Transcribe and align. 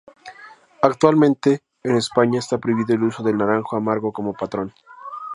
Actualmente 0.81 1.61
en 1.83 1.95
España 1.95 2.39
está 2.39 2.57
prohibido 2.57 2.95
el 2.95 3.03
uso 3.03 3.21
del 3.21 3.37
naranjo 3.37 3.75
amargo 3.75 4.11
como 4.11 4.33
patrón. 4.33 4.73